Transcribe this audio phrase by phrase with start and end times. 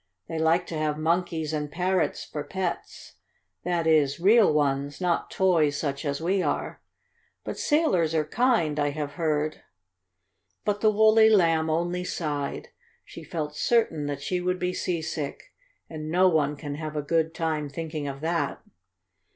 [0.27, 3.17] They like to have monkeys and parrots for pets
[3.63, 6.81] that is, real ones, not toys such as we are.
[7.43, 9.61] But sailors are kind, I have heard."
[10.65, 12.69] But the woolly Lamb only sighed.
[13.05, 15.43] She felt certain that she would be seasick,
[15.87, 18.59] and no one can have a good time thinking of that.